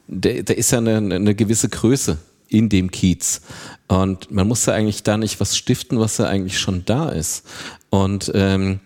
[0.08, 3.42] Der, der ist ja eine, eine gewisse Größe in dem Kiez.
[3.90, 7.46] Und man muss ja eigentlich da nicht was stiften, was ja eigentlich schon da ist.
[7.90, 8.80] Und ähm,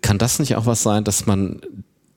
[0.00, 1.60] kann das nicht auch was sein, dass man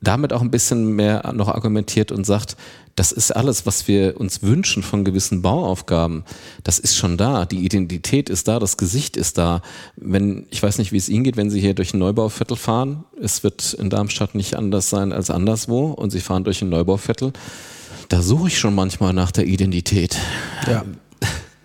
[0.07, 2.55] damit auch ein bisschen mehr noch argumentiert und sagt,
[2.95, 6.23] das ist alles, was wir uns wünschen von gewissen Bauaufgaben.
[6.63, 7.45] Das ist schon da.
[7.45, 9.61] Die Identität ist da, das Gesicht ist da.
[9.97, 13.03] Wenn, ich weiß nicht, wie es Ihnen geht, wenn Sie hier durch ein Neubauviertel fahren.
[13.21, 17.33] Es wird in Darmstadt nicht anders sein als anderswo und Sie fahren durch ein Neubauviertel.
[18.07, 20.17] Da suche ich schon manchmal nach der Identität.
[20.67, 20.85] Ja.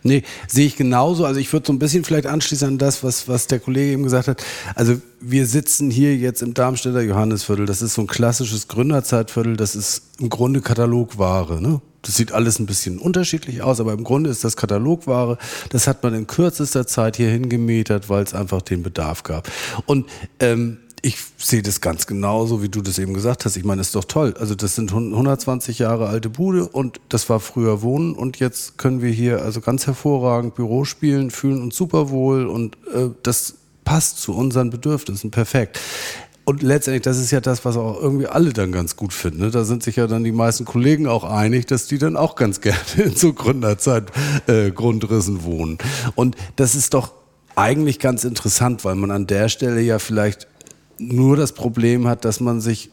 [0.02, 1.26] Nee, sehe ich genauso.
[1.26, 4.02] Also ich würde so ein bisschen vielleicht anschließen an das, was, was der Kollege eben
[4.02, 4.42] gesagt hat.
[4.74, 7.66] Also wir sitzen hier jetzt im Darmstädter Johannesviertel.
[7.66, 9.56] Das ist so ein klassisches Gründerzeitviertel.
[9.56, 11.60] Das ist im Grunde Katalogware.
[11.60, 11.80] Ne?
[12.02, 15.36] Das sieht alles ein bisschen unterschiedlich aus, aber im Grunde ist das Katalogware.
[15.68, 19.50] Das hat man in kürzester Zeit hier hingemetert, weil es einfach den Bedarf gab.
[19.84, 20.08] Und
[20.38, 23.56] ähm, ich sehe das ganz genauso, wie du das eben gesagt hast.
[23.56, 24.34] Ich meine, das ist doch toll.
[24.38, 29.00] Also das sind 120 Jahre alte Bude und das war früher Wohnen und jetzt können
[29.00, 34.20] wir hier also ganz hervorragend Büro spielen, fühlen uns super wohl und äh, das passt
[34.20, 35.80] zu unseren Bedürfnissen perfekt.
[36.44, 39.38] Und letztendlich, das ist ja das, was auch irgendwie alle dann ganz gut finden.
[39.38, 39.50] Ne?
[39.50, 42.60] Da sind sich ja dann die meisten Kollegen auch einig, dass die dann auch ganz
[42.60, 44.10] gerne in so Gründerzeit
[44.48, 45.78] äh, Grundrissen wohnen.
[46.14, 47.12] Und das ist doch
[47.56, 50.48] eigentlich ganz interessant, weil man an der Stelle ja vielleicht
[51.00, 52.90] nur das Problem hat, dass man sich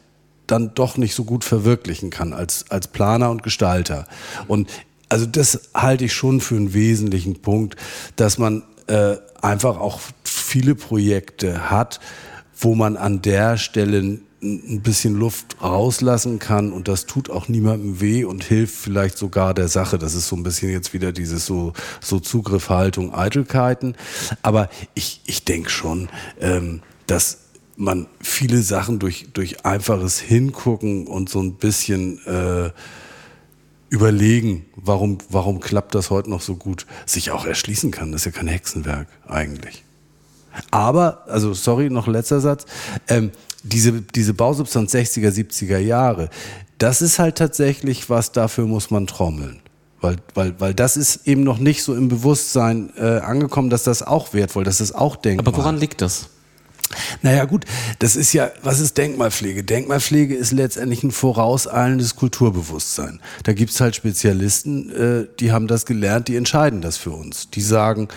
[0.47, 4.07] dann doch nicht so gut verwirklichen kann als, als Planer und Gestalter.
[4.47, 4.69] Und
[5.09, 7.75] also das halte ich schon für einen wesentlichen Punkt,
[8.15, 11.99] dass man äh, einfach auch viele Projekte hat,
[12.59, 17.99] wo man an der Stelle ein bisschen Luft rauslassen kann und das tut auch niemandem
[17.99, 19.97] weh und hilft vielleicht sogar der Sache.
[19.97, 23.95] Das ist so ein bisschen jetzt wieder dieses so, so Zugriffhaltung, Eitelkeiten.
[24.43, 27.46] Aber ich, ich denke schon, ähm, dass
[27.77, 32.71] man viele Sachen durch, durch einfaches Hingucken und so ein bisschen äh,
[33.89, 38.11] überlegen, warum, warum klappt das heute noch so gut, sich auch erschließen kann.
[38.11, 39.83] Das ist ja kein Hexenwerk eigentlich.
[40.71, 42.65] Aber, also sorry, noch letzter Satz,
[43.07, 43.31] ähm,
[43.63, 46.29] diese, diese Bausubstanz 60er, 70er Jahre,
[46.79, 49.59] das ist halt tatsächlich was, dafür muss man trommeln.
[50.01, 54.03] Weil, weil, weil das ist eben noch nicht so im Bewusstsein äh, angekommen, dass das
[54.03, 55.47] auch wertvoll, dass das auch denkbar.
[55.47, 56.29] Aber woran liegt das?
[57.21, 57.65] Naja gut,
[57.99, 59.63] das ist ja, was ist Denkmalpflege?
[59.63, 63.19] Denkmalpflege ist letztendlich ein vorauseilendes Kulturbewusstsein.
[63.43, 67.49] Da gibt's halt Spezialisten, äh, die haben das gelernt, die entscheiden das für uns.
[67.49, 68.07] Die sagen,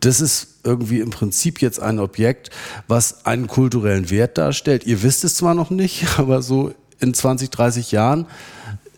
[0.00, 2.50] das ist irgendwie im Prinzip jetzt ein Objekt,
[2.88, 4.84] was einen kulturellen Wert darstellt.
[4.86, 8.26] Ihr wisst es zwar noch nicht, aber so in 20, 30 Jahren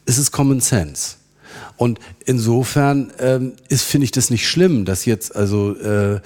[0.05, 1.17] ist es Common Sense.
[1.77, 6.21] Und insofern ähm, ist, finde ich das nicht schlimm, dass jetzt also äh,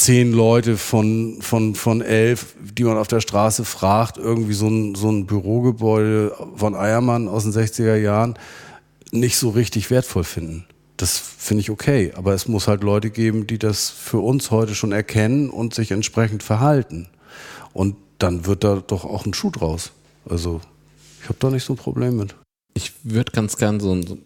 [0.00, 4.94] zehn Leute von, von, von elf, die man auf der Straße fragt, irgendwie so ein,
[4.94, 8.38] so ein Bürogebäude von Eiermann aus den 60er Jahren
[9.12, 10.64] nicht so richtig wertvoll finden.
[10.96, 14.74] Das finde ich okay, aber es muss halt Leute geben, die das für uns heute
[14.74, 17.08] schon erkennen und sich entsprechend verhalten.
[17.74, 19.92] Und dann wird da doch auch ein Schuh draus.
[20.26, 20.62] Also
[21.22, 22.34] ich habe da nicht so ein Problem mit.
[22.72, 24.16] Ich würde ganz gern so, so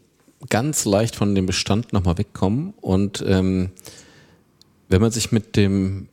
[0.50, 3.70] ganz leicht von dem Bestand nochmal wegkommen und ähm,
[4.88, 6.08] wenn man sich mit dem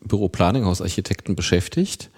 [0.00, 2.10] Büro Planninghaus-Architekten beschäftigt,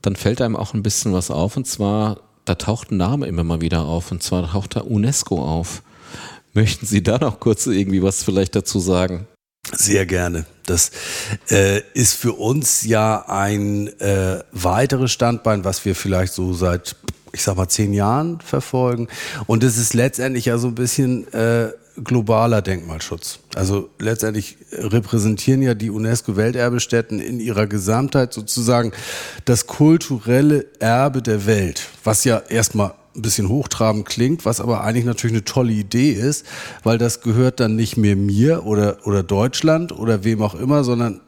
[0.00, 1.56] dann fällt einem auch ein bisschen was auf.
[1.56, 4.10] Und zwar, da taucht ein Name immer mal wieder auf.
[4.10, 5.82] Und zwar taucht da UNESCO auf.
[6.54, 9.26] Möchten Sie da noch kurz irgendwie was vielleicht dazu sagen?
[9.70, 10.44] Sehr gerne.
[10.66, 10.90] Das
[11.50, 16.96] äh, ist für uns ja ein äh, weiteres Standbein, was wir vielleicht so seit,
[17.32, 19.08] ich sag mal, zehn Jahren verfolgen.
[19.46, 23.40] Und es ist letztendlich ja so ein bisschen äh, globaler Denkmalschutz.
[23.54, 28.92] Also letztendlich repräsentieren ja die UNESCO-Welterbestätten in ihrer Gesamtheit sozusagen
[29.44, 35.04] das kulturelle Erbe der Welt, was ja erstmal ein bisschen hochtrabend klingt, was aber eigentlich
[35.04, 36.46] natürlich eine tolle Idee ist,
[36.82, 41.20] weil das gehört dann nicht mehr mir oder, oder Deutschland oder wem auch immer, sondern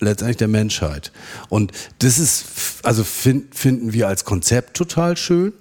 [0.00, 1.12] letztendlich der Menschheit.
[1.48, 2.44] Und das ist,
[2.82, 5.52] also find, finden wir als Konzept total schön.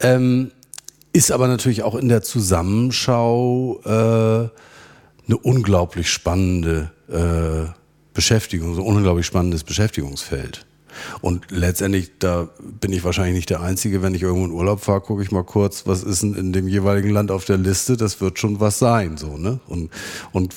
[0.00, 0.50] Ähm,
[1.12, 7.72] ist aber natürlich auch in der Zusammenschau äh, eine unglaublich spannende äh,
[8.14, 10.66] Beschäftigung, so ein unglaublich spannendes Beschäftigungsfeld.
[11.20, 12.48] Und letztendlich, da
[12.80, 15.44] bin ich wahrscheinlich nicht der Einzige, wenn ich irgendwo in Urlaub fahre, gucke ich mal
[15.44, 18.78] kurz, was ist denn in dem jeweiligen Land auf der Liste, das wird schon was
[18.78, 19.60] sein, so, ne?
[19.66, 19.90] Und,
[20.32, 20.54] und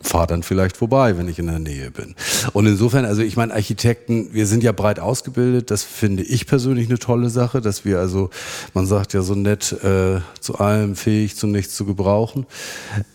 [0.00, 2.14] fahre dann vielleicht vorbei, wenn ich in der Nähe bin.
[2.52, 6.88] Und insofern, also ich meine, Architekten, wir sind ja breit ausgebildet, das finde ich persönlich
[6.88, 8.30] eine tolle Sache, dass wir also,
[8.74, 12.46] man sagt ja so nett, äh, zu allem fähig, zu nichts zu gebrauchen.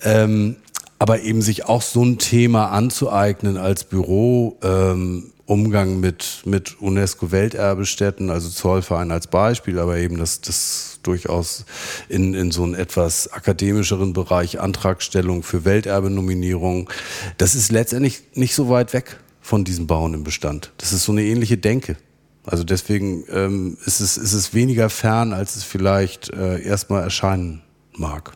[0.03, 0.57] Ähm,
[0.99, 8.31] aber eben sich auch so ein Thema anzueignen als Büro, ähm, Umgang mit, mit UNESCO-Welterbestätten,
[8.31, 11.65] also Zollverein als Beispiel, aber eben das, das durchaus
[12.09, 16.89] in, in so einen etwas akademischeren Bereich Antragstellung für Welterbenominierung.
[17.37, 20.71] Das ist letztendlich nicht so weit weg von diesen Bauen im Bestand.
[20.77, 21.95] Das ist so eine ähnliche Denke.
[22.43, 27.61] Also deswegen ähm, ist, es, ist es weniger fern, als es vielleicht äh, erstmal erscheinen
[27.93, 28.33] mag.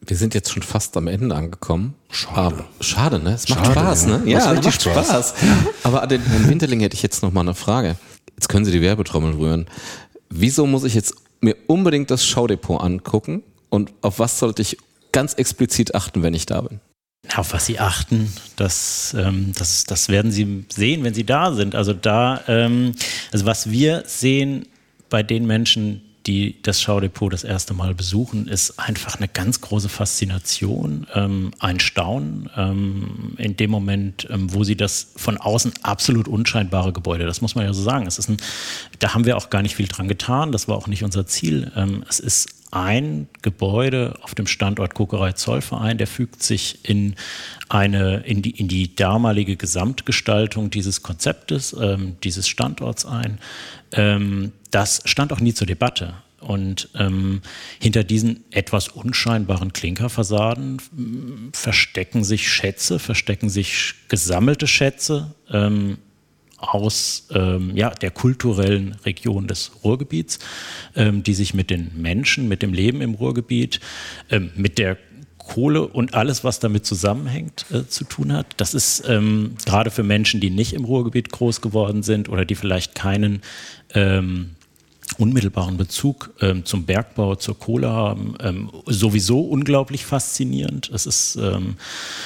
[0.00, 1.94] Wir sind jetzt schon fast am Ende angekommen.
[2.10, 2.56] Schade.
[2.56, 3.34] Aber, schade, ne?
[3.34, 4.18] Es macht Schade, Spaß, ja.
[4.18, 4.30] ne?
[4.30, 5.06] Ja, es macht Spaß.
[5.06, 5.34] Spaß.
[5.82, 7.96] Aber an den Herrn Winterling hätte ich jetzt noch mal eine Frage.
[8.36, 9.66] Jetzt können Sie die Werbetrommel rühren.
[10.30, 13.42] Wieso muss ich jetzt mir unbedingt das Schaudepot angucken?
[13.68, 14.78] Und auf was sollte ich
[15.12, 16.80] ganz explizit achten, wenn ich da bin?
[17.36, 21.74] Auf was Sie achten, das, ähm, das, das werden Sie sehen, wenn Sie da sind.
[21.74, 22.94] Also da, ähm,
[23.32, 24.66] also was wir sehen
[25.10, 29.88] bei den Menschen, die das Schaudepot das erste Mal besuchen, ist einfach eine ganz große
[29.88, 36.28] Faszination, ähm, ein Staunen ähm, in dem Moment, ähm, wo sie das von außen absolut
[36.28, 38.36] unscheinbare Gebäude, das muss man ja so sagen, es ist ein,
[38.98, 41.72] da haben wir auch gar nicht viel dran getan, das war auch nicht unser Ziel.
[41.74, 47.14] Ähm, es ist ein Gebäude auf dem Standort Kokerei Zollverein, der fügt sich in
[47.68, 53.38] eine, in die, in die damalige Gesamtgestaltung dieses Konzeptes, ähm, dieses Standorts ein.
[53.92, 56.14] Ähm, das stand auch nie zur Debatte.
[56.40, 57.42] Und ähm,
[57.80, 65.98] hinter diesen etwas unscheinbaren Klinkerfassaden m, verstecken sich Schätze, verstecken sich gesammelte Schätze ähm,
[66.58, 70.38] aus ähm, ja, der kulturellen Region des Ruhrgebiets,
[70.96, 73.80] ähm, die sich mit den Menschen, mit dem Leben im Ruhrgebiet,
[74.30, 74.98] ähm, mit der
[75.38, 78.46] Kohle und alles, was damit zusammenhängt, äh, zu tun hat.
[78.58, 82.54] Das ist ähm, gerade für Menschen, die nicht im Ruhrgebiet groß geworden sind oder die
[82.54, 83.40] vielleicht keinen
[83.94, 84.50] ähm,
[85.16, 90.90] unmittelbaren Bezug ähm, zum Bergbau, zur Kohle haben, ähm, sowieso unglaublich faszinierend.
[90.92, 91.76] Es ist, ähm,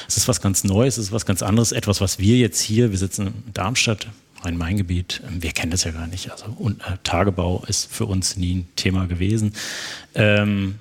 [0.08, 2.90] es ist was ganz Neues, es ist was ganz anderes, etwas, was wir jetzt hier,
[2.90, 4.08] wir sitzen in Darmstadt,
[4.44, 6.30] Rhein-Main-Gebiet, ähm, wir kennen das ja gar nicht.
[6.30, 9.52] Also und, äh, Tagebau ist für uns nie ein Thema gewesen.
[10.14, 10.76] Ähm,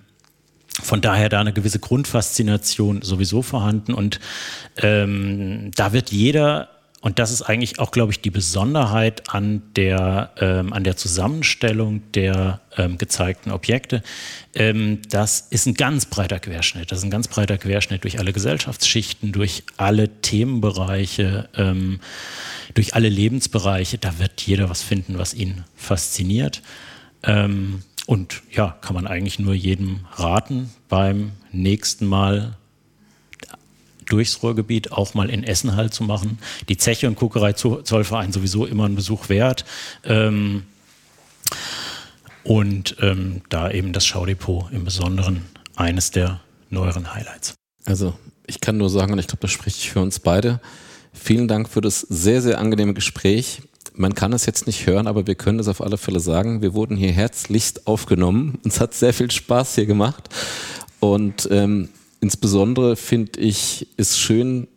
[0.82, 4.20] von daher da eine gewisse Grundfaszination sowieso vorhanden und
[4.78, 6.70] ähm, da wird jeder
[7.02, 12.04] und das ist eigentlich auch, glaube ich, die Besonderheit an der, ähm, an der Zusammenstellung
[12.14, 14.04] der ähm, gezeigten Objekte.
[14.54, 16.92] Ähm, das ist ein ganz breiter Querschnitt.
[16.92, 22.02] Das ist ein ganz breiter Querschnitt durch alle Gesellschaftsschichten, durch alle Themenbereiche, ähm,
[22.74, 23.98] durch alle Lebensbereiche.
[23.98, 26.62] Da wird jeder was finden, was ihn fasziniert.
[27.24, 32.58] Ähm, und ja, kann man eigentlich nur jedem raten, beim nächsten Mal
[34.06, 36.40] durchs Ruhrgebiet auch mal in Essen halt zu machen.
[36.68, 39.66] Die Zeche und Kokerei Zollverein sowieso immer einen Besuch wert.
[40.04, 40.64] Ähm,
[42.44, 45.46] und ähm, da eben das Schaudepot im Besonderen
[45.76, 47.54] eines der neueren Highlights.
[47.86, 48.18] Also
[48.48, 50.60] ich kann nur sagen, und ich glaube, das spreche ich für uns beide,
[51.14, 53.62] vielen Dank für das sehr, sehr angenehme Gespräch.
[53.94, 56.62] Man kann es jetzt nicht hören, aber wir können es auf alle Fälle sagen.
[56.62, 58.58] Wir wurden hier herzlichst aufgenommen.
[58.64, 60.30] Uns hat sehr viel Spaß hier gemacht.
[61.00, 61.90] Und ähm,
[62.22, 64.68] insbesondere finde ich, ist schön,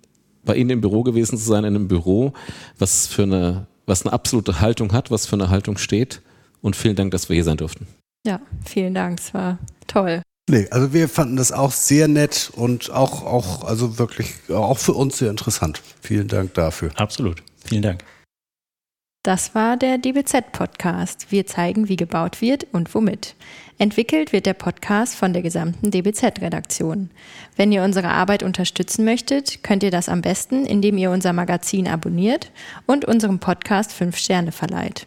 [0.45, 2.33] bei Ihnen im Büro gewesen zu sein, in einem Büro,
[2.79, 6.21] was für eine, was eine absolute Haltung hat, was für eine Haltung steht.
[6.61, 7.87] Und vielen Dank, dass wir hier sein durften.
[8.27, 9.21] Ja, vielen Dank.
[9.21, 10.23] Es war toll.
[10.49, 14.93] Nee, also wir fanden das auch sehr nett und auch, auch, also wirklich auch für
[14.93, 15.81] uns sehr interessant.
[16.03, 16.91] Vielen Dank dafür.
[16.97, 17.43] Absolut.
[17.65, 18.05] Vielen Dank.
[19.23, 21.29] Das war der DBZ-Podcast.
[21.31, 23.37] Wir zeigen, wie gebaut wird und womit.
[23.79, 27.09] Entwickelt wird der Podcast von der gesamten DBZ-Redaktion.
[27.57, 31.89] Wenn ihr unsere Arbeit unterstützen möchtet, könnt ihr das am besten, indem ihr unser Magazin
[31.89, 32.53] abonniert
[32.85, 35.07] und unserem Podcast 5 Sterne verleiht.